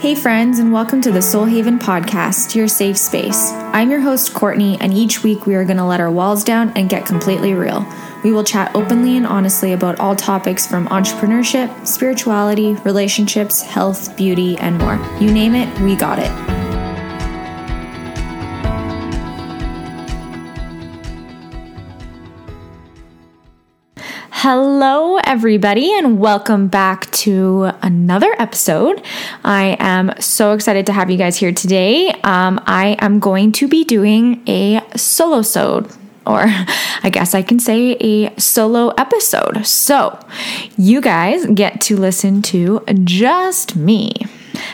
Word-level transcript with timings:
Hey, 0.00 0.14
friends, 0.14 0.60
and 0.60 0.72
welcome 0.72 1.00
to 1.00 1.10
the 1.10 1.20
Soul 1.20 1.44
Haven 1.44 1.76
podcast, 1.76 2.54
your 2.54 2.68
safe 2.68 2.96
space. 2.96 3.50
I'm 3.50 3.90
your 3.90 3.98
host, 4.00 4.32
Kortni, 4.32 4.78
and 4.80 4.94
each 4.94 5.24
week 5.24 5.44
we 5.44 5.56
are 5.56 5.64
going 5.64 5.76
to 5.76 5.84
let 5.84 5.98
our 5.98 6.08
walls 6.08 6.44
down 6.44 6.72
and 6.76 6.88
get 6.88 7.04
completely 7.04 7.52
real. 7.52 7.84
We 8.22 8.30
will 8.30 8.44
chat 8.44 8.70
openly 8.76 9.16
and 9.16 9.26
honestly 9.26 9.72
about 9.72 9.98
all 9.98 10.14
topics 10.14 10.68
from 10.68 10.86
entrepreneurship, 10.86 11.84
spirituality, 11.84 12.74
relationships, 12.84 13.60
health, 13.62 14.16
beauty, 14.16 14.56
and 14.58 14.78
more. 14.78 15.04
You 15.20 15.32
name 15.32 15.56
it, 15.56 15.80
we 15.80 15.96
got 15.96 16.20
it. 16.20 16.47
Hello, 24.42 25.16
everybody, 25.24 25.92
and 25.98 26.20
welcome 26.20 26.68
back 26.68 27.10
to 27.10 27.72
another 27.82 28.36
episode. 28.38 29.02
I 29.44 29.76
am 29.80 30.12
so 30.20 30.52
excited 30.52 30.86
to 30.86 30.92
have 30.92 31.10
you 31.10 31.18
guys 31.18 31.36
here 31.36 31.50
today. 31.50 32.10
Um, 32.22 32.60
I 32.64 32.96
am 33.00 33.18
going 33.18 33.50
to 33.50 33.66
be 33.66 33.82
doing 33.82 34.40
a 34.46 34.80
solo 34.96 35.42
sode 35.42 35.90
or 36.24 36.44
I 37.02 37.10
guess 37.10 37.34
I 37.34 37.42
can 37.42 37.58
say 37.58 37.96
a 37.96 38.32
solo 38.38 38.90
episode. 38.90 39.66
So, 39.66 40.16
you 40.76 41.00
guys 41.00 41.44
get 41.46 41.80
to 41.80 41.96
listen 41.96 42.40
to 42.42 42.84
just 43.02 43.74
me. 43.74 44.12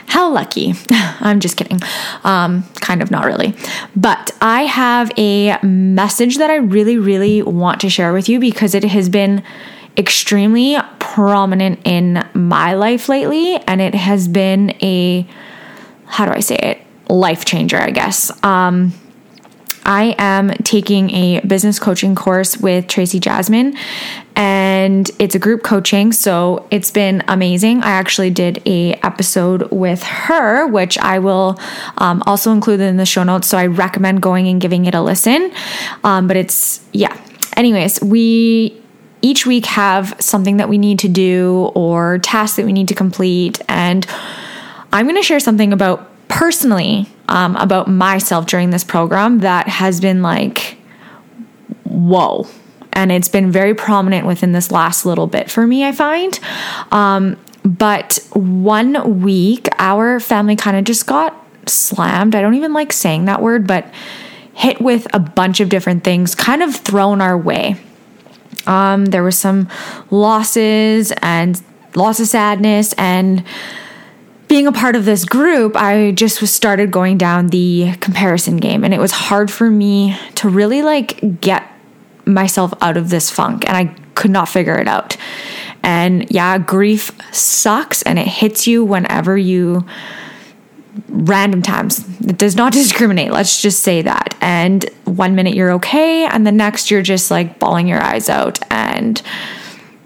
How 0.07 0.31
lucky. 0.31 0.75
I'm 0.91 1.41
just 1.41 1.57
kidding. 1.57 1.81
Um, 2.23 2.65
kind 2.83 3.03
of 3.03 3.11
not 3.11 3.25
really. 3.25 3.55
But 3.97 4.33
I 4.41 4.63
have 4.63 5.13
a 5.17 5.59
message 5.63 6.39
that 6.39 6.51
I 6.51 6.57
really, 6.57 6.99
really 6.99 7.43
want 7.43 7.81
to 7.83 7.89
share 7.89 8.13
with 8.13 8.29
you 8.29 8.41
because 8.41 8.75
it 8.75 8.85
has 8.85 9.09
been 9.09 9.43
extremely 9.97 10.77
prominent 10.99 11.81
in 11.85 12.27
my 12.35 12.75
life 12.75 13.09
lately. 13.09 13.57
And 13.69 13.81
it 13.81 13.95
has 13.95 14.27
been 14.27 14.71
a, 14.83 15.27
how 16.07 16.27
do 16.27 16.33
I 16.33 16.41
say 16.41 16.57
it? 16.57 16.81
Life 17.09 17.45
changer, 17.45 17.79
I 17.79 17.91
guess. 17.91 18.33
Um, 18.43 18.93
I 19.85 20.15
am 20.19 20.51
taking 20.65 21.11
a 21.11 21.41
business 21.41 21.79
coaching 21.79 22.15
course 22.15 22.57
with 22.57 22.89
Tracy 22.89 23.21
Jasmine, 23.21 23.77
and 24.37 25.11
it's 25.19 25.35
a 25.35 25.39
group 25.39 25.63
coaching, 25.63 26.13
so 26.13 26.67
it's 26.71 26.91
been 26.91 27.23
amazing. 27.29 27.83
I 27.83 27.91
actually 27.91 28.31
did 28.31 28.63
a 28.67 28.95
episode 28.95 29.71
with 29.71 30.03
her, 30.03 30.67
which 30.67 30.99
I 30.99 31.19
will 31.19 31.59
um, 31.99 32.23
also 32.27 32.53
include 32.53 32.81
in 32.81 32.97
the 32.97 33.07
show 33.07 33.23
notes. 33.23 33.47
So 33.47 33.59
I 33.59 33.67
recommend 33.67 34.23
going 34.23 34.49
and 34.49 34.61
giving 34.61 34.87
it 34.87 34.95
a 34.95 35.03
listen. 35.03 35.53
Um, 36.03 36.27
but 36.27 36.37
it's 36.37 36.81
yeah. 36.93 37.17
Anyways, 37.57 38.03
we 38.03 38.81
each 39.23 39.47
week 39.47 39.67
have 39.67 40.17
something 40.19 40.57
that 40.57 40.69
we 40.69 40.79
need 40.79 40.99
to 41.01 41.09
do 41.09 41.71
or 41.75 42.19
tasks 42.19 42.57
that 42.57 42.67
we 42.67 42.73
need 42.73 42.89
to 42.89 42.95
complete, 42.95 43.61
and 43.69 44.07
I'm 44.93 45.07
going 45.07 45.17
to 45.17 45.23
share 45.23 45.41
something 45.41 45.73
about 45.73 46.11
personally 46.29 47.09
um, 47.29 47.57
about 47.57 47.89
myself 47.89 48.47
during 48.47 48.71
this 48.71 48.85
program 48.85 49.41
that 49.41 49.69
has 49.69 50.01
been 50.01 50.23
like, 50.23 50.77
whoa. 51.85 52.47
And 52.93 53.11
it's 53.11 53.29
been 53.29 53.51
very 53.51 53.75
prominent 53.75 54.27
within 54.27 54.53
this 54.53 54.71
last 54.71 55.05
little 55.05 55.27
bit 55.27 55.51
for 55.51 55.67
me, 55.67 55.85
I 55.85 55.93
find. 55.93 56.39
Um, 56.93 57.37
but 57.65 58.19
one 58.35 59.23
week, 59.23 59.69
our 59.79 60.21
family 60.21 60.55
kind 60.55 60.77
of 60.77 60.85
just 60.85 61.07
got 61.07 61.35
slammed. 61.67 62.35
I 62.35 62.43
don't 62.43 62.55
even 62.55 62.73
like 62.73 62.93
saying 62.93 63.25
that 63.25 63.41
word, 63.43 63.67
but 63.67 63.93
hit 64.53 64.81
with 64.81 65.07
a 65.13 65.19
bunch 65.19 65.61
of 65.61 65.69
different 65.69 66.05
things 66.05 66.35
kind 66.35 66.63
of 66.63 66.77
thrown 66.77 67.21
our 67.21 67.37
way. 67.37 67.77
Um, 68.67 69.07
there 69.07 69.23
was 69.23 69.37
some 69.37 69.69
losses 70.11 71.13
and 71.23 71.61
lots 71.95 72.21
of 72.21 72.27
sadness 72.27 72.93
and 72.95 73.45
being 74.55 74.69
a 74.69 74.73
part 74.73 74.95
of 74.95 75.05
this 75.05 75.25
group, 75.25 75.75
I 75.75 76.13
just 76.13 76.41
was 76.41 76.49
started 76.49 76.93
going 76.93 77.19
down 77.19 77.49
the 77.49 77.93
comparison 77.99 78.57
game 78.59 78.85
and 78.85 78.95
it 78.95 79.01
was 79.01 79.11
hard 79.11 79.51
for 79.51 79.69
me 79.69 80.17
to 80.37 80.49
really 80.49 80.81
like 80.81 81.41
get 81.41 81.69
myself 82.25 82.73
out 82.81 82.97
of 82.97 83.11
this 83.11 83.29
funk 83.29 83.67
and 83.67 83.77
I 83.77 83.87
could 84.15 84.31
not 84.31 84.49
figure 84.49 84.77
it 84.77 84.87
out. 84.87 85.17
And 85.83 86.31
yeah, 86.31 86.57
grief 86.59 87.11
sucks 87.33 88.03
and 88.03 88.17
it 88.17 88.29
hits 88.29 88.69
you 88.69 88.85
whenever 88.85 89.37
you 89.37 89.85
random 91.09 91.61
times. 91.61 92.05
It 92.21 92.39
does 92.39 92.55
not 92.55 92.73
discriminate. 92.81 93.33
Let's 93.33 93.61
just 93.61 93.81
say 93.81 94.03
that. 94.03 94.37
And 94.41 94.89
one 95.05 95.35
minute 95.35 95.55
you're 95.57 95.73
okay 95.73 96.27
and 96.27 96.47
the 96.47 96.53
next 96.53 96.93
you're 96.93 97.03
just 97.03 97.29
like 97.29 97.59
bawling 97.59 97.89
your 97.89 98.01
eyes 98.01 98.29
out 98.29 98.61
and 98.71 99.21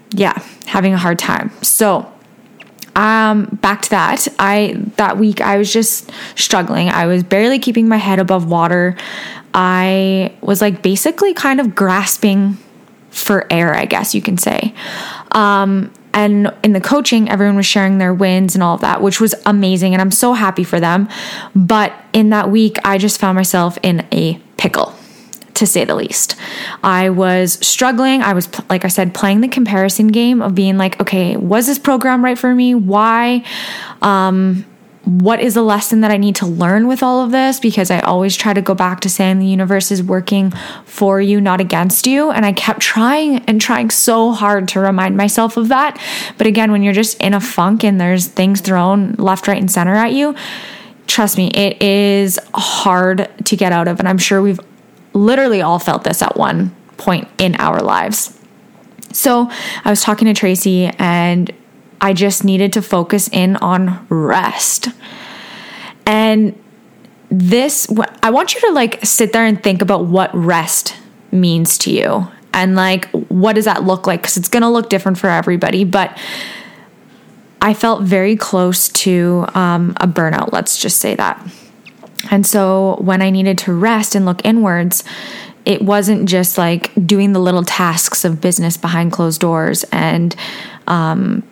yeah, 0.09 0.41
having 0.65 0.95
a 0.95 0.97
hard 0.97 1.19
time. 1.19 1.51
So, 1.61 2.11
um, 2.95 3.45
back 3.61 3.81
to 3.83 3.89
that. 3.91 4.27
I 4.39 4.75
that 4.97 5.17
week 5.17 5.41
I 5.41 5.57
was 5.57 5.71
just 5.71 6.11
struggling. 6.35 6.89
I 6.89 7.05
was 7.05 7.23
barely 7.23 7.59
keeping 7.59 7.87
my 7.87 7.97
head 7.97 8.19
above 8.19 8.49
water. 8.49 8.95
I 9.53 10.33
was 10.41 10.61
like 10.61 10.81
basically 10.81 11.33
kind 11.33 11.59
of 11.59 11.75
grasping 11.75 12.57
for 13.09 13.47
air, 13.51 13.73
I 13.73 13.85
guess 13.85 14.13
you 14.13 14.21
can 14.21 14.37
say. 14.37 14.73
Um, 15.31 15.91
and 16.13 16.53
in 16.63 16.73
the 16.73 16.81
coaching, 16.81 17.29
everyone 17.29 17.55
was 17.55 17.65
sharing 17.65 17.97
their 17.97 18.13
wins 18.13 18.55
and 18.55 18.63
all 18.63 18.75
of 18.75 18.81
that, 18.81 19.01
which 19.01 19.21
was 19.21 19.35
amazing. 19.45 19.93
And 19.93 20.01
I'm 20.01 20.11
so 20.11 20.33
happy 20.33 20.63
for 20.63 20.79
them. 20.79 21.07
But 21.55 21.93
in 22.13 22.29
that 22.29 22.49
week, 22.49 22.77
I 22.83 22.97
just 22.97 23.19
found 23.19 23.35
myself 23.35 23.77
in 23.83 24.05
a 24.11 24.39
pickle 24.57 24.93
to 25.59 25.67
say 25.67 25.85
the 25.85 25.95
least. 25.95 26.35
I 26.83 27.09
was 27.09 27.53
struggling. 27.65 28.21
I 28.21 28.33
was, 28.33 28.49
like 28.69 28.85
I 28.85 28.87
said, 28.87 29.13
playing 29.13 29.41
the 29.41 29.47
comparison 29.47 30.07
game 30.07 30.41
of 30.41 30.55
being 30.55 30.77
like, 30.77 30.99
okay, 30.99 31.37
was 31.37 31.67
this 31.67 31.77
program 31.77 32.23
right 32.23 32.37
for 32.37 32.55
me? 32.55 32.75
Why? 32.75 33.45
Um, 34.01 34.65
what 35.03 35.39
is 35.39 35.53
the 35.55 35.63
lesson 35.63 36.01
that 36.01 36.11
I 36.11 36.17
need 36.17 36.35
to 36.35 36.45
learn 36.45 36.87
with 36.87 37.01
all 37.01 37.23
of 37.23 37.31
this? 37.31 37.59
Because 37.59 37.89
I 37.89 37.99
always 38.01 38.35
try 38.35 38.53
to 38.53 38.61
go 38.61 38.75
back 38.75 38.99
to 39.01 39.09
saying 39.09 39.39
the 39.39 39.45
universe 39.45 39.91
is 39.91 40.03
working 40.03 40.51
for 40.85 41.19
you, 41.19 41.41
not 41.41 41.59
against 41.59 42.05
you. 42.05 42.31
And 42.31 42.45
I 42.45 42.53
kept 42.53 42.79
trying 42.79 43.39
and 43.45 43.59
trying 43.59 43.89
so 43.89 44.31
hard 44.31 44.67
to 44.69 44.79
remind 44.79 45.17
myself 45.17 45.57
of 45.57 45.69
that. 45.69 45.99
But 46.37 46.47
again, 46.47 46.71
when 46.71 46.83
you're 46.83 46.93
just 46.93 47.19
in 47.21 47.33
a 47.33 47.39
funk 47.39 47.83
and 47.83 47.99
there's 47.99 48.27
things 48.27 48.61
thrown 48.61 49.13
left, 49.13 49.47
right, 49.47 49.57
and 49.57 49.71
center 49.71 49.95
at 49.95 50.13
you, 50.13 50.35
trust 51.07 51.37
me, 51.37 51.47
it 51.49 51.81
is 51.81 52.37
hard 52.53 53.29
to 53.45 53.55
get 53.55 53.71
out 53.71 53.87
of. 53.87 53.99
And 53.99 54.07
I'm 54.07 54.19
sure 54.19 54.41
we've 54.41 54.59
literally 55.13 55.61
all 55.61 55.79
felt 55.79 56.03
this 56.03 56.21
at 56.21 56.37
one 56.37 56.75
point 56.97 57.27
in 57.37 57.55
our 57.55 57.81
lives. 57.81 58.37
So 59.11 59.49
I 59.83 59.89
was 59.89 60.01
talking 60.01 60.27
to 60.27 60.33
Tracy 60.33 60.85
and 60.99 61.51
I 62.01 62.13
just 62.13 62.43
needed 62.43 62.73
to 62.73 62.81
focus 62.81 63.27
in 63.31 63.55
on 63.57 64.05
rest. 64.09 64.89
And 66.05 66.61
this, 67.29 67.87
I 68.23 68.29
want 68.31 68.53
you 68.53 68.61
to 68.61 68.71
like 68.71 69.05
sit 69.05 69.33
there 69.33 69.45
and 69.45 69.61
think 69.61 69.81
about 69.81 70.05
what 70.05 70.33
rest 70.33 70.95
means 71.31 71.77
to 71.79 71.91
you 71.91 72.27
and 72.53 72.75
like 72.75 73.05
what 73.11 73.53
does 73.53 73.65
that 73.65 73.83
look 73.83 74.07
like 74.07 74.21
because 74.21 74.37
it's 74.37 74.49
going 74.49 74.63
to 74.63 74.69
look 74.69 74.89
different 74.89 75.17
for 75.17 75.29
everybody. 75.29 75.83
But 75.83 76.17
I 77.61 77.73
felt 77.73 78.03
very 78.03 78.35
close 78.35 78.89
to 78.89 79.45
um, 79.53 79.91
a 79.97 80.07
burnout, 80.07 80.51
let's 80.53 80.77
just 80.81 80.99
say 80.99 81.15
that. 81.15 81.45
And 82.31 82.45
so 82.45 82.97
when 83.01 83.21
I 83.21 83.29
needed 83.29 83.57
to 83.59 83.73
rest 83.73 84.15
and 84.15 84.25
look 84.25 84.45
inwards, 84.45 85.03
it 85.65 85.81
wasn't 85.81 86.27
just 86.27 86.57
like 86.57 86.91
doing 87.05 87.33
the 87.33 87.39
little 87.39 87.63
tasks 87.63 88.25
of 88.25 88.41
business 88.41 88.77
behind 88.77 89.11
closed 89.11 89.41
doors 89.41 89.83
and 89.91 90.35
um, 90.87 91.43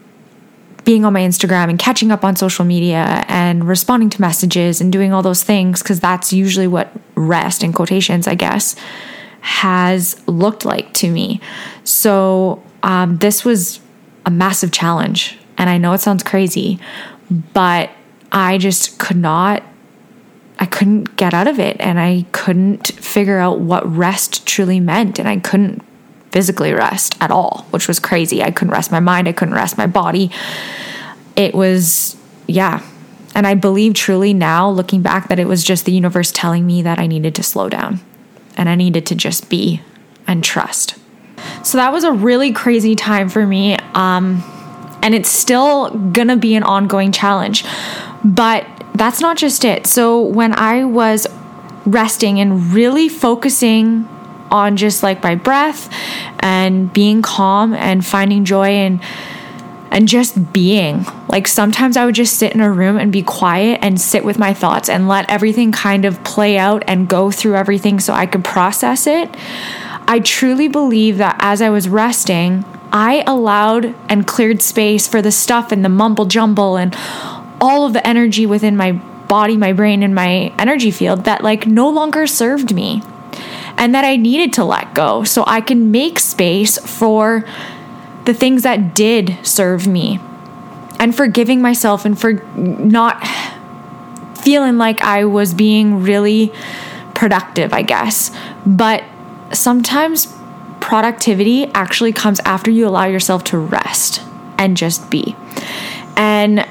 being 0.86 1.04
on 1.04 1.14
my 1.14 1.20
Instagram 1.20 1.70
and 1.70 1.78
catching 1.78 2.12
up 2.12 2.24
on 2.24 2.36
social 2.36 2.64
media 2.64 3.26
and 3.28 3.68
responding 3.68 4.10
to 4.10 4.22
messages 4.22 4.80
and 4.80 4.92
doing 4.92 5.14
all 5.14 5.22
those 5.22 5.44
things, 5.44 5.84
because 5.84 6.00
that's 6.00 6.32
usually 6.32 6.68
what 6.68 6.92
rest, 7.16 7.64
in 7.64 7.74
quotations, 7.74 8.28
I 8.28 8.36
guess, 8.36 8.76
has 9.42 10.22
looked 10.28 10.64
like 10.64 10.94
to 10.94 11.12
me. 11.12 11.42
So 11.84 12.64
um, 12.84 13.18
this 13.18 13.44
was 13.44 13.82
a 14.26 14.32
massive 14.32 14.72
challenge. 14.72 15.38
And 15.58 15.70
I 15.70 15.78
know 15.78 15.94
it 15.94 16.00
sounds 16.00 16.24
crazy, 16.24 16.80
but 17.54 17.90
I 18.32 18.58
just 18.58 19.00
could 19.00 19.18
not 19.18 19.64
I 20.60 20.66
couldn't 20.66 21.16
get 21.16 21.34
out 21.34 21.48
of 21.48 21.60
it 21.60 21.78
and 21.80 22.00
I 22.00 22.26
couldn't 22.32 22.88
figure 22.88 23.38
out 23.38 23.60
what 23.60 23.88
rest 23.96 24.46
truly 24.48 24.80
meant 24.80 25.20
and 25.20 25.28
I 25.28 25.38
couldn't 25.38 25.84
physically 26.32 26.74
rest 26.74 27.16
at 27.22 27.32
all, 27.32 27.66
which 27.70 27.88
was 27.88 28.00
crazy. 28.00 28.44
I 28.44 28.52
couldn't 28.52 28.72
rest 28.72 28.92
my 28.92 29.00
mind, 29.00 29.28
I 29.28 29.32
couldn't 29.32 29.54
rest 29.54 29.78
my 29.78 29.88
body. 29.88 30.32
It 31.36 31.54
was 31.54 32.16
yeah. 32.48 32.84
And 33.36 33.46
I 33.46 33.54
believe 33.54 33.94
truly 33.94 34.34
now 34.34 34.70
looking 34.70 35.02
back 35.02 35.30
that 35.30 35.38
it 35.38 35.48
was 35.48 35.64
just 35.64 35.86
the 35.86 35.92
universe 35.92 36.32
telling 36.32 36.66
me 36.66 36.82
that 36.82 36.98
I 36.98 37.06
needed 37.06 37.36
to 37.36 37.44
slow 37.44 37.70
down 37.70 38.00
and 38.56 38.68
I 38.68 38.76
needed 38.76 39.06
to 39.08 39.16
just 39.16 39.50
be 39.50 39.82
and 40.26 40.44
trust. 40.44 40.98
So 41.64 41.78
that 41.78 41.94
was 41.94 42.04
a 42.04 42.12
really 42.12 42.52
crazy 42.52 42.96
time 42.96 43.30
for 43.30 43.46
me 43.46 43.76
um 43.94 44.44
and 45.04 45.14
it's 45.14 45.30
still 45.30 45.92
to 46.14 46.36
be 46.36 46.56
an 46.56 46.64
ongoing 46.64 47.12
challenge. 47.12 47.64
But 48.26 48.66
that's 48.98 49.22
not 49.22 49.38
just 49.38 49.64
it. 49.64 49.88
So 49.88 50.22
when 50.22 50.54
I 50.54 50.84
was 50.84 51.28
resting 51.86 52.40
and 52.40 52.74
really 52.74 53.08
focusing 53.08 54.08
on 54.52 54.78
just 54.78 55.04
like 55.04 55.24
my 55.24 55.36
breath 55.36 55.90
and 56.40 56.92
being 56.92 57.22
calm 57.22 57.74
and 57.74 58.06
finding 58.06 58.46
joy 58.46 58.70
and 58.70 59.02
and 59.90 60.08
just 60.08 60.52
being. 60.52 61.06
Like 61.30 61.48
sometimes 61.48 61.96
I 61.96 62.06
would 62.06 62.16
just 62.16 62.38
sit 62.38 62.54
in 62.54 62.60
a 62.60 62.70
room 62.70 62.98
and 62.98 63.10
be 63.10 63.24
quiet 63.24 63.80
and 63.82 64.00
sit 64.00 64.26
with 64.26 64.38
my 64.38 64.54
thoughts 64.54 64.90
and 64.90 65.08
let 65.08 65.30
everything 65.30 65.72
kind 65.72 66.04
of 66.04 66.22
play 66.26 66.58
out 66.58 66.84
and 66.88 67.08
go 67.08 67.32
through 67.32 67.56
everything 67.56 68.02
so 68.02 68.14
I 68.14 68.26
could 68.26 68.44
process 68.44 69.08
it. 69.08 69.34
I 70.10 70.20
truly 70.20 70.68
believe 70.68 71.18
that 71.20 71.38
as 71.40 71.62
I 71.62 71.70
was 71.70 71.88
resting, 71.88 72.66
I 72.92 73.24
allowed 73.26 73.96
and 74.10 74.28
cleared 74.28 74.62
space 74.62 75.08
for 75.08 75.22
the 75.22 75.32
stuff 75.32 75.72
and 75.72 75.86
the 75.86 75.90
mumble 75.90 76.26
jumble 76.26 76.76
and 76.76 76.94
all 77.60 77.86
of 77.86 77.94
the 77.94 78.06
energy 78.06 78.46
within 78.46 78.78
my 78.78 78.92
body, 78.92 79.58
my 79.58 79.74
brain, 79.74 80.04
and 80.04 80.16
my 80.16 80.54
energy 80.58 80.92
field 80.92 81.26
that 81.26 81.44
like 81.44 81.68
no 81.68 81.90
longer 81.90 82.28
served 82.28 82.74
me 82.74 83.02
and 83.78 83.94
that 83.94 84.04
I 84.04 84.16
needed 84.16 84.54
to 84.54 84.64
let 84.64 84.94
go 84.94 85.24
so 85.24 85.44
I 85.46 85.62
can 85.62 85.92
make 85.92 86.20
space 86.20 86.78
for 86.78 87.46
the 88.26 88.34
things 88.34 88.64
that 88.64 88.96
did 88.96 89.38
serve 89.44 89.88
me 89.88 90.20
and 91.00 91.16
forgiving 91.16 91.62
myself 91.62 92.06
and 92.06 92.20
for 92.20 92.34
not 92.56 93.26
feeling 94.40 94.78
like 94.78 95.02
I 95.02 95.26
was 95.26 95.54
being 95.54 96.02
really 96.02 96.52
productive, 97.14 97.74
I 97.74 97.84
guess. 97.84 98.32
But 98.66 99.04
sometimes 99.52 100.34
productivity 100.80 101.66
actually 101.74 102.14
comes 102.14 102.40
after 102.42 102.72
you 102.72 102.88
allow 102.88 103.06
yourself 103.06 103.44
to 103.46 103.58
rest 103.58 104.22
and 104.58 104.76
just 104.76 105.10
be. 105.10 105.36
And 106.16 106.68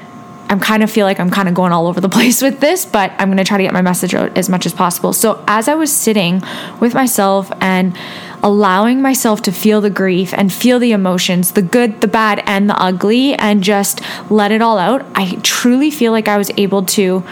I'm 0.49 0.59
kind 0.59 0.81
of 0.81 0.89
feel 0.89 1.05
like 1.05 1.19
I'm 1.19 1.29
kind 1.29 1.47
of 1.47 1.53
going 1.53 1.71
all 1.71 1.87
over 1.87 1.99
the 1.99 2.09
place 2.17 2.41
with 2.41 2.59
this, 2.59 2.85
but 2.85 3.11
I'm 3.17 3.27
going 3.27 3.37
to 3.37 3.43
try 3.43 3.57
to 3.57 3.63
get 3.63 3.73
my 3.73 3.81
message 3.81 4.13
out 4.13 4.37
as 4.37 4.49
much 4.49 4.65
as 4.65 4.73
possible. 4.73 5.13
So, 5.13 5.43
as 5.47 5.67
I 5.67 5.75
was 5.75 5.91
sitting 5.91 6.41
with 6.79 6.93
myself 6.93 7.51
and 7.59 7.97
allowing 8.43 9.01
myself 9.01 9.41
to 9.41 9.51
feel 9.51 9.81
the 9.81 9.89
grief 9.89 10.33
and 10.33 10.53
feel 10.53 10.79
the 10.79 10.91
emotions, 10.91 11.53
the 11.53 11.61
good, 11.61 12.01
the 12.01 12.07
bad, 12.07 12.43
and 12.45 12.69
the 12.69 12.81
ugly, 12.81 13.33
and 13.33 13.63
just 13.63 14.01
let 14.29 14.51
it 14.51 14.61
all 14.61 14.77
out, 14.77 15.05
I 15.15 15.39
truly 15.43 15.91
feel 15.91 16.11
like 16.11 16.27
I 16.27 16.37
was 16.37 16.51
able 16.57 16.83
to 16.85 17.23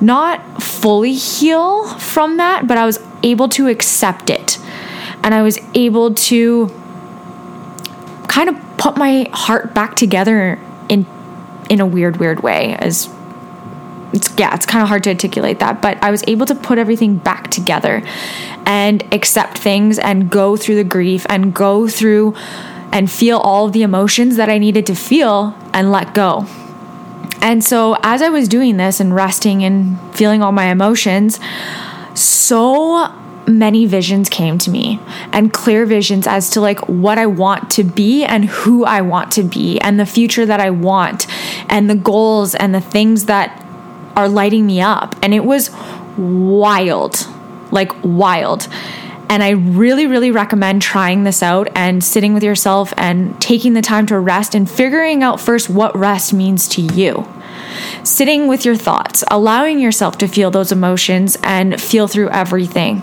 not 0.00 0.62
fully 0.62 1.14
heal 1.14 1.88
from 1.98 2.36
that, 2.36 2.66
but 2.66 2.76
I 2.76 2.84
was 2.84 2.98
able 3.22 3.48
to 3.50 3.68
accept 3.68 4.30
it. 4.30 4.58
And 5.24 5.34
I 5.34 5.42
was 5.42 5.58
able 5.74 6.14
to 6.14 6.68
kind 8.28 8.48
of 8.48 8.56
put 8.76 8.96
my 8.96 9.28
heart 9.32 9.74
back 9.74 9.94
together 9.94 10.58
in 11.68 11.80
a 11.80 11.86
weird, 11.86 12.18
weird 12.18 12.42
way. 12.42 12.74
As 12.74 13.12
it's 14.12 14.32
yeah, 14.38 14.54
it's 14.54 14.66
kind 14.66 14.82
of 14.82 14.88
hard 14.88 15.04
to 15.04 15.10
articulate 15.10 15.58
that, 15.60 15.80
but 15.80 16.02
I 16.02 16.10
was 16.10 16.22
able 16.26 16.46
to 16.46 16.54
put 16.54 16.78
everything 16.78 17.16
back 17.16 17.50
together 17.50 18.02
and 18.66 19.02
accept 19.12 19.58
things 19.58 19.98
and 19.98 20.30
go 20.30 20.56
through 20.56 20.76
the 20.76 20.84
grief 20.84 21.26
and 21.28 21.54
go 21.54 21.88
through 21.88 22.34
and 22.92 23.10
feel 23.10 23.38
all 23.38 23.68
the 23.68 23.82
emotions 23.82 24.36
that 24.36 24.50
I 24.50 24.58
needed 24.58 24.86
to 24.86 24.94
feel 24.94 25.56
and 25.72 25.90
let 25.90 26.14
go. 26.14 26.46
And 27.40 27.64
so 27.64 27.96
as 28.02 28.22
I 28.22 28.28
was 28.28 28.48
doing 28.48 28.76
this 28.76 29.00
and 29.00 29.14
resting 29.14 29.64
and 29.64 29.98
feeling 30.14 30.42
all 30.42 30.52
my 30.52 30.66
emotions, 30.66 31.40
so 32.14 33.12
many 33.46 33.86
visions 33.86 34.28
came 34.28 34.58
to 34.58 34.70
me 34.70 35.00
and 35.32 35.52
clear 35.52 35.84
visions 35.84 36.26
as 36.26 36.50
to 36.50 36.60
like 36.60 36.78
what 36.88 37.18
I 37.18 37.26
want 37.26 37.70
to 37.72 37.82
be 37.82 38.24
and 38.24 38.44
who 38.44 38.84
I 38.84 39.00
want 39.00 39.32
to 39.32 39.42
be 39.42 39.80
and 39.80 39.98
the 39.98 40.06
future 40.06 40.46
that 40.46 40.60
I 40.60 40.70
want 40.70 41.26
and 41.68 41.88
the 41.88 41.94
goals 41.94 42.54
and 42.54 42.74
the 42.74 42.80
things 42.80 43.26
that 43.26 43.64
are 44.16 44.28
lighting 44.28 44.66
me 44.66 44.80
up. 44.80 45.14
And 45.22 45.32
it 45.34 45.44
was 45.44 45.70
wild, 46.16 47.26
like 47.70 47.92
wild. 48.02 48.68
And 49.28 49.42
I 49.42 49.50
really, 49.50 50.06
really 50.06 50.30
recommend 50.30 50.82
trying 50.82 51.24
this 51.24 51.42
out 51.42 51.68
and 51.74 52.04
sitting 52.04 52.34
with 52.34 52.42
yourself 52.42 52.92
and 52.98 53.40
taking 53.40 53.72
the 53.72 53.80
time 53.80 54.04
to 54.06 54.18
rest 54.18 54.54
and 54.54 54.70
figuring 54.70 55.22
out 55.22 55.40
first 55.40 55.70
what 55.70 55.96
rest 55.96 56.34
means 56.34 56.68
to 56.68 56.82
you. 56.82 57.26
Sitting 58.04 58.46
with 58.46 58.66
your 58.66 58.76
thoughts, 58.76 59.24
allowing 59.30 59.78
yourself 59.78 60.18
to 60.18 60.28
feel 60.28 60.50
those 60.50 60.70
emotions 60.70 61.38
and 61.42 61.80
feel 61.80 62.08
through 62.08 62.28
everything. 62.28 63.02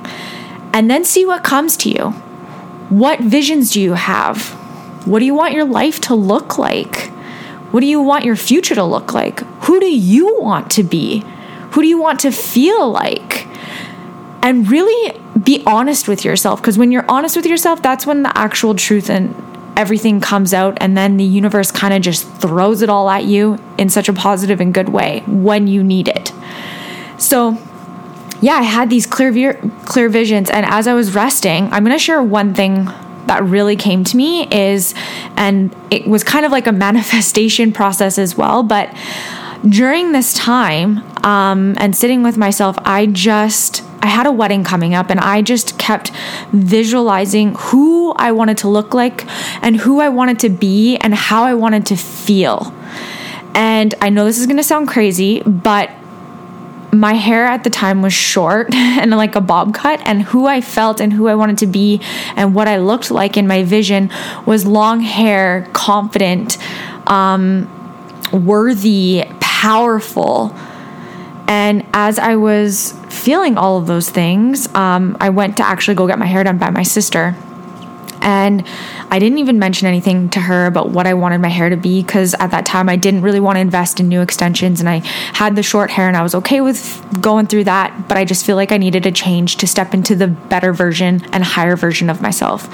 And 0.71 0.87
then 0.89 1.03
see 1.03 1.25
what 1.25 1.43
comes 1.43 1.75
to 1.77 1.89
you. 1.89 2.11
What 2.89 3.19
visions 3.19 3.71
do 3.71 3.81
you 3.81 3.93
have? 3.93 4.51
What 5.07 5.19
do 5.19 5.25
you 5.25 5.33
want 5.33 5.53
your 5.53 5.65
life 5.65 5.99
to 6.01 6.15
look 6.15 6.59
like? 6.59 7.08
What 7.71 7.81
do 7.81 7.85
you 7.85 8.01
want 8.01 8.25
your 8.25 8.35
future 8.35 8.75
to 8.75 8.83
look 8.83 9.13
like? 9.13 9.41
Who 9.65 9.79
do 9.79 9.85
you 9.85 10.39
want 10.41 10.71
to 10.71 10.83
be? 10.83 11.23
Who 11.71 11.81
do 11.81 11.87
you 11.87 11.99
want 11.99 12.19
to 12.21 12.31
feel 12.31 12.89
like? 12.89 13.47
And 14.41 14.69
really 14.69 15.19
be 15.43 15.63
honest 15.65 16.07
with 16.07 16.25
yourself 16.25 16.61
because 16.61 16.77
when 16.77 16.91
you're 16.91 17.05
honest 17.09 17.35
with 17.35 17.45
yourself, 17.45 17.81
that's 17.81 18.05
when 18.05 18.23
the 18.23 18.37
actual 18.37 18.73
truth 18.73 19.09
and 19.09 19.35
everything 19.77 20.19
comes 20.19 20.53
out 20.53 20.77
and 20.81 20.97
then 20.97 21.17
the 21.17 21.23
universe 21.23 21.71
kind 21.71 21.93
of 21.93 22.01
just 22.01 22.27
throws 22.33 22.81
it 22.81 22.89
all 22.89 23.09
at 23.09 23.23
you 23.23 23.57
in 23.77 23.89
such 23.89 24.09
a 24.09 24.13
positive 24.13 24.59
and 24.59 24.73
good 24.73 24.89
way 24.89 25.23
when 25.27 25.67
you 25.67 25.83
need 25.83 26.07
it. 26.07 26.33
So, 27.17 27.57
yeah, 28.41 28.55
I 28.55 28.63
had 28.63 28.89
these 28.89 29.05
clear 29.05 29.53
clear 29.85 30.09
visions 30.09 30.49
and 30.49 30.65
as 30.65 30.87
I 30.87 30.93
was 30.93 31.13
resting, 31.13 31.71
I'm 31.71 31.83
going 31.83 31.95
to 31.95 32.03
share 32.03 32.21
one 32.21 32.53
thing 32.53 32.89
that 33.27 33.43
really 33.43 33.75
came 33.75 34.03
to 34.03 34.17
me 34.17 34.47
is 34.51 34.93
and 35.35 35.75
it 35.91 36.07
was 36.07 36.23
kind 36.23 36.45
of 36.45 36.51
like 36.51 36.67
a 36.67 36.71
manifestation 36.87 37.71
process 37.71 38.17
as 38.17 38.37
well, 38.37 38.63
but 38.63 38.93
during 39.67 40.13
this 40.13 40.33
time 40.33 40.99
um, 41.25 41.75
and 41.77 41.95
sitting 41.95 42.23
with 42.23 42.37
myself, 42.37 42.77
I 42.79 43.07
just 43.07 43.83
I 44.01 44.07
had 44.07 44.25
a 44.25 44.31
wedding 44.31 44.63
coming 44.63 44.95
up 44.95 45.09
and 45.09 45.19
I 45.19 45.41
just 45.41 45.77
kept 45.77 46.11
visualizing 46.53 47.55
who 47.57 48.13
I 48.13 48.31
wanted 48.31 48.57
to 48.59 48.69
look 48.69 48.93
like 48.93 49.25
and 49.61 49.75
who 49.75 49.99
I 49.99 50.07
wanted 50.07 50.39
to 50.39 50.49
be 50.49 50.95
and 50.97 51.13
how 51.13 51.43
I 51.43 51.53
wanted 51.53 51.85
to 51.87 51.97
feel. 51.97 52.73
And 53.53 53.93
I 53.99 54.09
know 54.09 54.23
this 54.23 54.39
is 54.39 54.45
going 54.45 54.57
to 54.57 54.63
sound 54.63 54.87
crazy, 54.87 55.41
but 55.41 55.91
my 56.91 57.13
hair 57.13 57.45
at 57.45 57.63
the 57.63 57.69
time 57.69 58.01
was 58.01 58.13
short 58.13 58.73
and 58.73 59.11
like 59.11 59.35
a 59.35 59.41
bob 59.41 59.73
cut 59.73 60.01
and 60.05 60.23
who 60.23 60.47
I 60.47 60.61
felt 60.61 60.99
and 60.99 61.13
who 61.13 61.27
I 61.27 61.35
wanted 61.35 61.57
to 61.59 61.67
be 61.67 62.01
and 62.35 62.55
what 62.55 62.67
I 62.67 62.77
looked 62.77 63.11
like 63.11 63.37
in 63.37 63.47
my 63.47 63.63
vision 63.63 64.11
was 64.45 64.65
long 64.65 65.01
hair, 65.01 65.67
confident, 65.73 66.57
um, 67.07 67.69
worthy, 68.31 69.25
powerful. 69.39 70.55
And 71.47 71.85
as 71.93 72.19
I 72.19 72.35
was 72.35 72.93
feeling 73.09 73.57
all 73.57 73.77
of 73.77 73.87
those 73.87 74.09
things, 74.09 74.73
um, 74.75 75.17
I 75.19 75.29
went 75.29 75.57
to 75.57 75.65
actually 75.65 75.95
go 75.95 76.07
get 76.07 76.19
my 76.19 76.27
hair 76.27 76.43
done 76.43 76.57
by 76.57 76.69
my 76.69 76.83
sister. 76.83 77.35
And 78.21 78.65
I 79.09 79.19
didn't 79.19 79.39
even 79.39 79.59
mention 79.59 79.87
anything 79.87 80.29
to 80.29 80.39
her 80.39 80.65
about 80.65 80.89
what 80.89 81.07
I 81.07 81.13
wanted 81.13 81.39
my 81.39 81.49
hair 81.49 81.69
to 81.69 81.77
be 81.77 82.01
because 82.01 82.33
at 82.35 82.51
that 82.51 82.65
time 82.65 82.89
I 82.89 82.95
didn't 82.95 83.21
really 83.21 83.39
want 83.39 83.55
to 83.55 83.61
invest 83.61 83.99
in 83.99 84.07
new 84.07 84.21
extensions 84.21 84.79
and 84.79 84.89
I 84.89 84.97
had 85.33 85.55
the 85.55 85.63
short 85.63 85.89
hair 85.89 86.07
and 86.07 86.17
I 86.17 86.21
was 86.21 86.35
okay 86.35 86.61
with 86.61 87.21
going 87.21 87.47
through 87.47 87.65
that, 87.65 88.07
but 88.07 88.17
I 88.17 88.25
just 88.25 88.45
feel 88.45 88.55
like 88.55 88.71
I 88.71 88.77
needed 88.77 89.05
a 89.05 89.11
change 89.11 89.57
to 89.57 89.67
step 89.67 89.93
into 89.93 90.15
the 90.15 90.27
better 90.27 90.73
version 90.73 91.25
and 91.33 91.43
higher 91.43 91.75
version 91.75 92.09
of 92.09 92.21
myself. 92.21 92.71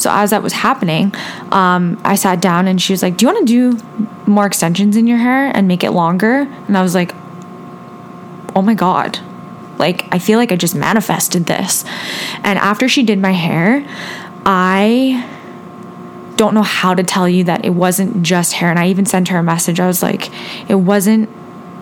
So 0.00 0.10
as 0.10 0.30
that 0.30 0.42
was 0.42 0.52
happening, 0.52 1.14
um, 1.52 2.00
I 2.04 2.14
sat 2.14 2.40
down 2.40 2.68
and 2.68 2.80
she 2.80 2.92
was 2.92 3.02
like, 3.02 3.16
Do 3.16 3.26
you 3.26 3.32
want 3.32 3.46
to 3.46 3.52
do 3.52 4.10
more 4.26 4.46
extensions 4.46 4.96
in 4.96 5.06
your 5.06 5.18
hair 5.18 5.50
and 5.56 5.68
make 5.68 5.84
it 5.84 5.92
longer? 5.92 6.40
And 6.66 6.76
I 6.76 6.82
was 6.82 6.94
like, 6.94 7.14
Oh 8.54 8.62
my 8.62 8.74
God. 8.74 9.18
Like, 9.78 10.12
I 10.12 10.18
feel 10.18 10.38
like 10.38 10.50
I 10.50 10.56
just 10.56 10.74
manifested 10.74 11.46
this. 11.46 11.84
And 12.42 12.58
after 12.58 12.88
she 12.88 13.04
did 13.04 13.20
my 13.20 13.30
hair, 13.30 13.86
I 14.44 15.36
don't 16.36 16.54
know 16.54 16.62
how 16.62 16.94
to 16.94 17.02
tell 17.02 17.28
you 17.28 17.44
that 17.44 17.64
it 17.64 17.70
wasn't 17.70 18.22
just 18.22 18.54
hair. 18.54 18.70
And 18.70 18.78
I 18.78 18.88
even 18.88 19.04
sent 19.04 19.28
her 19.28 19.38
a 19.38 19.42
message. 19.42 19.80
I 19.80 19.86
was 19.86 20.02
like, 20.02 20.30
it 20.70 20.76
wasn't 20.76 21.28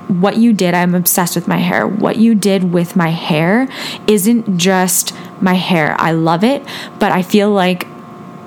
what 0.08 0.36
you 0.36 0.52
did. 0.52 0.72
I'm 0.74 0.94
obsessed 0.94 1.34
with 1.34 1.46
my 1.46 1.58
hair. 1.58 1.86
What 1.86 2.16
you 2.16 2.34
did 2.34 2.72
with 2.72 2.96
my 2.96 3.10
hair 3.10 3.68
isn't 4.06 4.56
just 4.56 5.12
my 5.40 5.54
hair. 5.54 5.94
I 5.98 6.12
love 6.12 6.42
it, 6.42 6.64
but 6.98 7.12
I 7.12 7.22
feel 7.22 7.50
like 7.50 7.86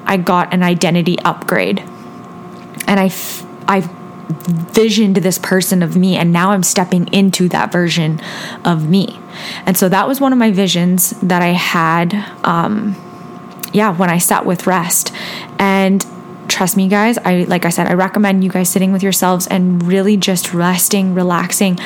I 0.05 0.17
got 0.17 0.53
an 0.53 0.63
identity 0.63 1.19
upgrade. 1.19 1.79
And 2.87 2.99
I, 2.99 3.05
f- 3.05 3.45
I 3.67 3.87
visioned 4.73 5.17
this 5.17 5.37
person 5.37 5.83
of 5.83 5.95
me, 5.95 6.15
and 6.15 6.33
now 6.33 6.51
I'm 6.51 6.63
stepping 6.63 7.07
into 7.13 7.47
that 7.49 7.71
version 7.71 8.19
of 8.65 8.89
me. 8.89 9.19
And 9.65 9.77
so 9.77 9.89
that 9.89 10.07
was 10.07 10.19
one 10.19 10.33
of 10.33 10.39
my 10.39 10.51
visions 10.51 11.11
that 11.21 11.41
I 11.41 11.49
had. 11.49 12.13
Um, 12.43 12.95
yeah, 13.73 13.95
when 13.95 14.09
I 14.09 14.17
sat 14.17 14.45
with 14.45 14.67
rest. 14.67 15.13
And 15.57 16.05
trust 16.47 16.75
me 16.75 16.87
guys 16.87 17.15
i 17.19 17.43
like 17.43 17.63
i 17.63 17.69
said 17.69 17.85
i 17.85 17.93
recommend 17.93 18.43
you 18.43 18.49
guys 18.49 18.67
sitting 18.67 18.91
with 18.91 19.03
yourselves 19.03 19.45
and 19.47 19.83
really 19.83 20.17
just 20.17 20.51
resting 20.51 21.13
relaxing 21.13 21.77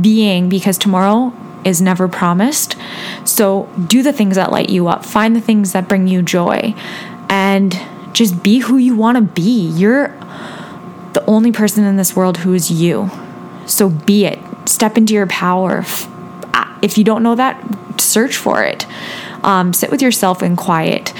being 0.00 0.48
because 0.48 0.78
tomorrow 0.78 1.34
is 1.66 1.82
never 1.82 2.06
promised. 2.06 2.76
So 3.24 3.68
do 3.88 4.02
the 4.02 4.12
things 4.12 4.36
that 4.36 4.52
light 4.52 4.70
you 4.70 4.86
up. 4.86 5.04
Find 5.04 5.34
the 5.34 5.40
things 5.40 5.72
that 5.72 5.88
bring 5.88 6.06
you 6.06 6.22
joy. 6.22 6.74
And 7.28 7.78
just 8.12 8.42
be 8.42 8.60
who 8.60 8.76
you 8.76 8.96
want 8.96 9.16
to 9.16 9.22
be. 9.22 9.68
You're 9.70 10.08
the 11.12 11.24
only 11.26 11.50
person 11.50 11.84
in 11.84 11.96
this 11.96 12.14
world 12.14 12.38
who 12.38 12.54
is 12.54 12.70
you. 12.70 13.10
So 13.66 13.90
be 13.90 14.26
it. 14.26 14.38
Step 14.68 14.96
into 14.96 15.12
your 15.12 15.26
power. 15.26 15.82
Ah, 16.54 16.78
if 16.82 16.96
you 16.96 17.02
don't 17.02 17.22
know 17.22 17.34
that 17.34 18.00
search 18.00 18.36
for 18.36 18.62
it 18.62 18.86
um, 19.42 19.72
sit 19.72 19.90
with 19.90 20.02
yourself 20.02 20.42
in 20.42 20.56
quiet 20.56 21.12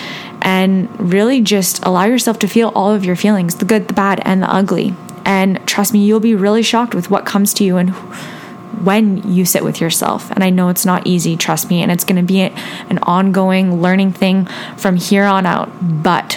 and 0.42 0.88
really 1.00 1.40
just 1.40 1.84
allow 1.84 2.04
yourself 2.04 2.38
to 2.40 2.48
feel 2.48 2.72
all 2.74 2.92
of 2.92 3.04
your 3.04 3.16
feelings 3.16 3.56
the 3.56 3.64
good, 3.64 3.88
the 3.88 3.94
bad, 3.94 4.20
and 4.24 4.42
the 4.42 4.52
ugly. 4.52 4.94
And 5.24 5.66
trust 5.66 5.92
me, 5.92 6.04
you'll 6.04 6.20
be 6.20 6.34
really 6.34 6.62
shocked 6.62 6.94
with 6.94 7.10
what 7.10 7.26
comes 7.26 7.52
to 7.54 7.64
you 7.64 7.76
and 7.76 7.90
when 8.84 9.28
you 9.30 9.44
sit 9.44 9.64
with 9.64 9.80
yourself. 9.80 10.30
And 10.30 10.44
I 10.44 10.50
know 10.50 10.68
it's 10.68 10.86
not 10.86 11.06
easy, 11.06 11.36
trust 11.36 11.68
me, 11.68 11.82
and 11.82 11.90
it's 11.90 12.04
going 12.04 12.24
to 12.24 12.26
be 12.26 12.42
an 12.42 12.98
ongoing 13.02 13.82
learning 13.82 14.12
thing 14.12 14.46
from 14.76 14.96
here 14.96 15.24
on 15.24 15.46
out. 15.46 15.70
But 16.02 16.34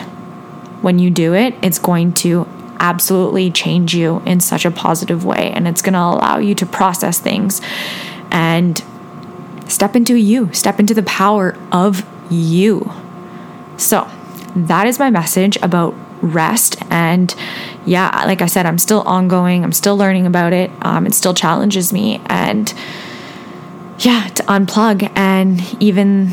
when 0.81 0.98
you 0.98 1.12
do 1.12 1.36
it, 1.36 1.53
it's 1.62 1.77
going 1.77 2.13
to 2.13 2.48
absolutely 2.79 3.51
change 3.51 3.93
you 3.93 4.24
in 4.25 4.39
such 4.39 4.65
a 4.65 4.71
positive 4.71 5.25
way. 5.25 5.51
And 5.51 5.67
it's 5.67 5.81
going 5.81 5.93
to 5.93 6.00
allow 6.00 6.38
you 6.38 6.55
to 6.55 6.65
process 6.65 7.19
things 7.19 7.62
and 8.31 8.83
step 9.69 9.95
into 9.95 10.15
you, 10.15 10.51
step 10.53 10.79
into 10.79 10.93
the 10.93 11.03
power 11.03 11.57
of 11.71 12.05
you. 12.31 12.91
So, 13.77 14.09
that 14.55 14.88
is 14.88 14.99
my 14.99 15.09
message 15.09 15.57
about 15.57 15.95
rest. 16.21 16.77
And 16.89 17.33
yeah, 17.85 18.23
like 18.25 18.41
I 18.41 18.47
said, 18.47 18.65
I'm 18.65 18.77
still 18.77 19.01
ongoing, 19.01 19.63
I'm 19.63 19.71
still 19.71 19.95
learning 19.95 20.25
about 20.25 20.53
it. 20.53 20.71
Um, 20.81 21.05
it 21.05 21.13
still 21.13 21.33
challenges 21.33 21.93
me. 21.93 22.21
And 22.25 22.73
yeah, 23.99 24.27
to 24.35 24.43
unplug. 24.43 25.11
And 25.15 25.61
even 25.81 26.31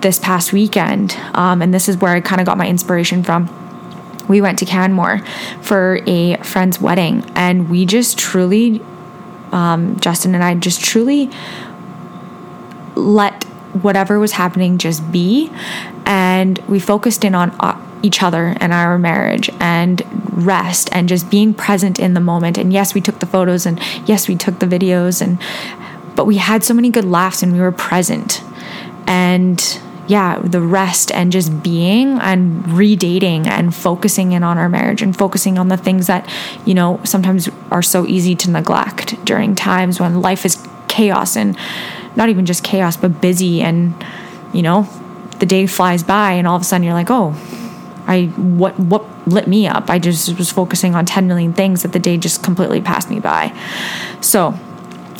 this 0.00 0.18
past 0.18 0.52
weekend, 0.52 1.16
um, 1.32 1.62
and 1.62 1.72
this 1.72 1.88
is 1.88 1.96
where 1.96 2.12
I 2.12 2.20
kind 2.20 2.40
of 2.40 2.46
got 2.46 2.58
my 2.58 2.68
inspiration 2.68 3.22
from 3.22 3.48
we 4.28 4.40
went 4.40 4.58
to 4.60 4.64
Canmore 4.64 5.18
for 5.60 6.00
a 6.06 6.36
friend's 6.38 6.80
wedding, 6.80 7.30
and 7.34 7.68
we 7.68 7.84
just 7.84 8.18
truly, 8.18 8.80
um, 9.52 9.98
Justin 10.00 10.34
and 10.34 10.42
I 10.42 10.54
just 10.54 10.82
truly 10.82 11.30
let 12.94 13.44
whatever 13.82 14.18
was 14.18 14.32
happening 14.32 14.78
just 14.78 15.10
be. 15.10 15.50
And 16.06 16.58
we 16.68 16.78
focused 16.78 17.24
in 17.24 17.34
on 17.34 17.50
uh, 17.60 17.80
each 18.02 18.22
other 18.22 18.54
and 18.60 18.72
our 18.72 18.98
marriage 18.98 19.50
and 19.60 20.02
rest 20.46 20.88
and 20.92 21.08
just 21.08 21.30
being 21.30 21.54
present 21.54 21.98
in 21.98 22.14
the 22.14 22.20
moment. 22.20 22.58
And 22.58 22.72
yes, 22.72 22.94
we 22.94 23.00
took 23.00 23.18
the 23.20 23.26
photos 23.26 23.66
and 23.66 23.80
yes, 24.06 24.28
we 24.28 24.36
took 24.36 24.58
the 24.58 24.66
videos 24.66 25.22
and 25.22 25.38
but 26.14 26.26
we 26.26 26.36
had 26.36 26.62
so 26.62 26.74
many 26.74 26.90
good 26.90 27.04
laughs 27.04 27.42
and 27.42 27.52
we 27.52 27.60
were 27.60 27.72
present. 27.72 28.40
And 29.06 29.80
yeah, 30.06 30.38
the 30.38 30.60
rest 30.60 31.10
and 31.12 31.32
just 31.32 31.62
being 31.62 32.18
and 32.20 32.62
redating 32.64 33.46
and 33.46 33.74
focusing 33.74 34.32
in 34.32 34.42
on 34.42 34.58
our 34.58 34.68
marriage 34.68 35.02
and 35.02 35.16
focusing 35.16 35.58
on 35.58 35.68
the 35.68 35.76
things 35.76 36.06
that, 36.06 36.28
you 36.66 36.74
know, 36.74 37.00
sometimes 37.04 37.48
are 37.70 37.82
so 37.82 38.06
easy 38.06 38.34
to 38.36 38.50
neglect 38.50 39.22
during 39.24 39.54
times 39.54 39.98
when 39.98 40.20
life 40.20 40.44
is 40.44 40.64
chaos 40.88 41.36
and 41.36 41.56
not 42.16 42.28
even 42.28 42.46
just 42.46 42.62
chaos, 42.62 42.96
but 42.96 43.20
busy 43.20 43.62
and, 43.62 43.94
you 44.52 44.62
know, 44.62 44.88
the 45.38 45.46
day 45.46 45.66
flies 45.66 46.02
by 46.02 46.32
and 46.32 46.46
all 46.46 46.56
of 46.56 46.62
a 46.62 46.64
sudden 46.64 46.84
you're 46.84 46.94
like, 46.94 47.10
oh, 47.10 47.34
I 48.06 48.26
what 48.26 48.78
what 48.78 49.04
lit 49.26 49.46
me 49.46 49.66
up? 49.66 49.88
I 49.88 49.98
just 49.98 50.38
was 50.38 50.50
focusing 50.50 50.94
on 50.94 51.06
10 51.06 51.26
million 51.26 51.52
things 51.52 51.82
that 51.82 51.92
the 51.92 51.98
day 51.98 52.18
just 52.18 52.42
completely 52.42 52.80
passed 52.80 53.08
me 53.08 53.18
by. 53.18 53.56
So, 54.20 54.54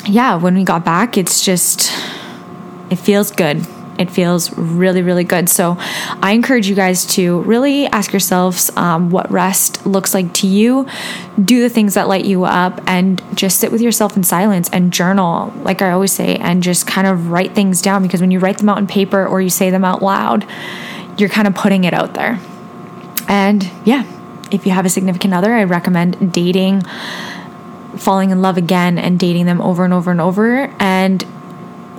yeah, 0.06 0.36
when 0.36 0.54
we 0.54 0.64
got 0.64 0.84
back, 0.84 1.16
it's 1.16 1.40
just 1.40 1.90
it 2.90 2.96
feels 2.96 3.30
good 3.30 3.66
it 3.98 4.10
feels 4.10 4.56
really, 4.56 5.02
really 5.02 5.24
good. 5.24 5.48
So 5.48 5.76
I 5.78 6.32
encourage 6.32 6.68
you 6.68 6.74
guys 6.74 7.06
to 7.14 7.40
really 7.42 7.86
ask 7.86 8.12
yourselves 8.12 8.70
um, 8.76 9.10
what 9.10 9.30
rest 9.30 9.86
looks 9.86 10.14
like 10.14 10.32
to 10.34 10.46
you. 10.46 10.86
Do 11.42 11.60
the 11.60 11.68
things 11.68 11.94
that 11.94 12.08
light 12.08 12.24
you 12.24 12.44
up 12.44 12.80
and 12.86 13.22
just 13.34 13.60
sit 13.60 13.72
with 13.72 13.80
yourself 13.80 14.16
in 14.16 14.22
silence 14.22 14.68
and 14.70 14.92
journal, 14.92 15.52
like 15.62 15.82
I 15.82 15.90
always 15.90 16.12
say, 16.12 16.36
and 16.36 16.62
just 16.62 16.86
kind 16.86 17.06
of 17.06 17.30
write 17.30 17.54
things 17.54 17.82
down 17.82 18.02
because 18.02 18.20
when 18.20 18.30
you 18.30 18.38
write 18.38 18.58
them 18.58 18.68
out 18.68 18.78
on 18.78 18.86
paper 18.86 19.26
or 19.26 19.40
you 19.40 19.50
say 19.50 19.70
them 19.70 19.84
out 19.84 20.02
loud, 20.02 20.46
you're 21.18 21.28
kind 21.28 21.46
of 21.46 21.54
putting 21.54 21.84
it 21.84 21.94
out 21.94 22.14
there. 22.14 22.40
And 23.28 23.70
yeah, 23.84 24.04
if 24.50 24.66
you 24.66 24.72
have 24.72 24.84
a 24.84 24.90
significant 24.90 25.34
other, 25.34 25.52
I 25.52 25.64
recommend 25.64 26.32
dating 26.32 26.82
falling 27.96 28.30
in 28.30 28.42
love 28.42 28.56
again 28.56 28.98
and 28.98 29.18
dating 29.18 29.46
them 29.46 29.60
over 29.60 29.84
and 29.84 29.94
over 29.94 30.10
and 30.10 30.20
over 30.20 30.72
and 30.78 31.24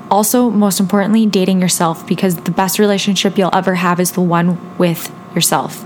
also, 0.10 0.50
most 0.50 0.80
importantly, 0.80 1.26
dating 1.26 1.62
yourself 1.62 2.06
because 2.08 2.36
the 2.38 2.52
best 2.52 2.80
relationship 2.80 3.38
you'll 3.38 3.54
ever 3.54 3.76
have 3.76 4.00
is 4.00 4.12
the 4.14 4.22
one 4.22 4.78
with 4.78 5.14
yourself. 5.34 5.84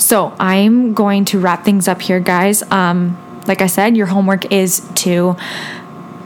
So, 0.00 0.34
I'm 0.38 0.94
going 0.94 1.24
to 1.26 1.38
wrap 1.38 1.64
things 1.64 1.88
up 1.88 2.02
here, 2.02 2.20
guys. 2.20 2.62
Um, 2.70 3.18
like 3.46 3.60
I 3.60 3.66
said, 3.66 3.96
your 3.96 4.06
homework 4.06 4.52
is 4.52 4.88
to 4.96 5.36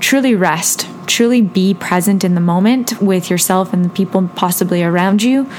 truly 0.01 0.35
rest, 0.35 0.89
truly 1.07 1.43
be 1.43 1.75
present 1.75 2.25
in 2.25 2.35
the 2.35 2.41
moment 2.41 3.01
with 3.01 3.31
yourself 3.31 3.73
and 3.73 3.85
the 3.85 3.89
people 3.89 4.29
possibly 4.37 4.83
around 4.83 5.23
you, 5.23 5.51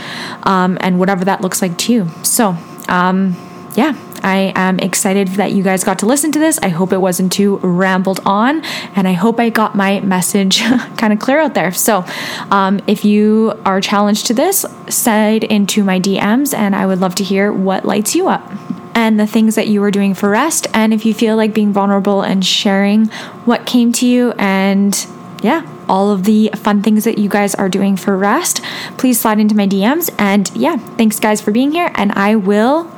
um, 0.44 0.78
and 0.82 1.00
whatever 1.00 1.26
that 1.26 1.42
looks 1.42 1.62
like 1.62 1.78
to 1.78 1.94
you. 1.94 2.08
So, 2.24 2.56
um, 2.88 3.36
yeah, 3.80 3.96
I 4.24 4.52
am 4.56 4.78
excited 4.80 5.30
that 5.40 5.54
you 5.54 5.64
guys 5.64 5.86
got 5.86 6.00
to 6.00 6.06
listen 6.06 6.34
to 6.34 6.40
this. 6.40 6.60
I 6.62 6.68
hope 6.68 6.92
it 6.92 6.98
wasn't 6.98 7.32
too 7.32 7.60
rambled 7.60 8.20
on, 8.26 8.62
and 8.94 9.08
I 9.08 9.14
hope 9.14 9.40
I 9.40 9.50
got 9.50 9.74
my 9.74 10.02
message 10.02 10.62
kind 10.98 11.14
of 11.14 11.20
clear 11.20 11.40
out 11.40 11.54
there. 11.54 11.72
So, 11.72 12.04
um, 12.52 12.82
if 12.88 13.06
you 13.06 13.54
are 13.64 13.80
challenged 13.80 14.28
to 14.28 14.34
this, 14.34 14.66
slide 14.90 15.46
into 15.46 15.86
my 15.86 15.98
DMs, 15.98 16.54
and 16.54 16.76
I 16.76 16.86
would 16.86 17.00
love 17.00 17.16
to 17.16 17.24
hear 17.24 17.54
what 17.54 17.86
lights 17.86 18.16
you 18.16 18.28
up 18.28 18.52
and 18.96 19.18
the 19.18 19.26
things 19.26 19.56
that 19.56 19.70
you 19.70 19.82
are 19.84 19.92
doing 19.92 20.14
for 20.14 20.30
rest. 20.30 20.68
And 20.74 20.94
if 20.94 21.06
you 21.06 21.14
feel 21.14 21.38
like 21.38 21.54
being 21.54 21.72
vulnerable 21.72 22.22
and 22.22 22.46
sharing 22.46 23.06
what 23.46 23.66
came 23.66 23.94
to 23.94 24.06
you, 24.06 24.34
and 24.34 25.08
yeah, 25.42 25.66
all 25.88 26.12
of 26.12 26.26
the 26.26 26.52
fun 26.54 26.82
things 26.82 27.06
that 27.06 27.18
you 27.18 27.30
guys 27.30 27.56
are 27.56 27.70
doing 27.70 27.96
for 27.96 28.18
rest, 28.18 28.62
please 28.98 29.22
slide 29.22 29.40
into 29.40 29.56
my 29.56 29.68
DMs. 29.68 30.14
And 30.20 30.52
yeah, 30.54 30.76
thanks 30.76 31.18
guys 31.18 31.40
for 31.40 31.52
being 31.52 31.72
here, 31.72 31.94
and 31.96 32.12
I 32.12 32.36
will 32.36 32.92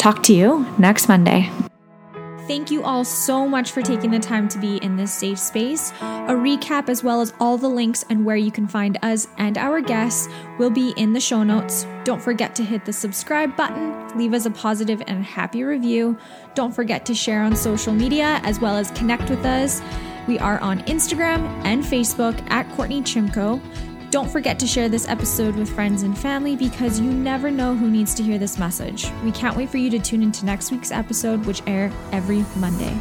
Talk 0.00 0.22
to 0.22 0.32
you 0.32 0.66
next 0.78 1.08
Monday. 1.08 1.50
Thank 2.48 2.70
you 2.70 2.82
all 2.82 3.04
so 3.04 3.46
much 3.46 3.70
for 3.70 3.82
taking 3.82 4.10
the 4.10 4.18
time 4.18 4.48
to 4.48 4.58
be 4.58 4.78
in 4.78 4.96
this 4.96 5.12
safe 5.12 5.38
space. 5.38 5.90
A 6.00 6.32
recap, 6.32 6.88
as 6.88 7.04
well 7.04 7.20
as 7.20 7.34
all 7.38 7.58
the 7.58 7.68
links 7.68 8.02
and 8.08 8.24
where 8.24 8.34
you 8.36 8.50
can 8.50 8.66
find 8.66 8.98
us 9.02 9.28
and 9.36 9.58
our 9.58 9.82
guests, 9.82 10.26
will 10.58 10.70
be 10.70 10.94
in 10.96 11.12
the 11.12 11.20
show 11.20 11.42
notes. 11.42 11.86
Don't 12.04 12.22
forget 12.22 12.54
to 12.54 12.64
hit 12.64 12.86
the 12.86 12.94
subscribe 12.94 13.54
button, 13.56 14.16
leave 14.16 14.32
us 14.32 14.46
a 14.46 14.50
positive 14.50 15.02
and 15.06 15.22
happy 15.22 15.64
review. 15.64 16.16
Don't 16.54 16.74
forget 16.74 17.04
to 17.04 17.14
share 17.14 17.42
on 17.42 17.54
social 17.54 17.92
media 17.92 18.40
as 18.42 18.58
well 18.58 18.78
as 18.78 18.90
connect 18.92 19.28
with 19.28 19.44
us. 19.44 19.82
We 20.26 20.38
are 20.38 20.58
on 20.60 20.80
Instagram 20.84 21.42
and 21.66 21.84
Facebook 21.84 22.40
at 22.50 22.66
Kortni 22.70 23.02
Chimko. 23.02 23.60
Don't 24.10 24.28
forget 24.28 24.58
to 24.58 24.66
share 24.66 24.88
this 24.88 25.06
episode 25.08 25.54
with 25.54 25.72
friends 25.72 26.02
and 26.02 26.18
family 26.18 26.56
because 26.56 26.98
you 26.98 27.12
never 27.12 27.48
know 27.48 27.76
who 27.76 27.88
needs 27.88 28.12
to 28.14 28.24
hear 28.24 28.38
this 28.38 28.58
message. 28.58 29.08
We 29.22 29.30
can't 29.30 29.56
wait 29.56 29.70
for 29.70 29.76
you 29.76 29.88
to 29.90 30.00
tune 30.00 30.24
into 30.24 30.44
next 30.44 30.72
week's 30.72 30.90
episode, 30.90 31.46
which 31.46 31.62
air 31.68 31.92
every 32.10 32.44
Monday. 32.56 32.98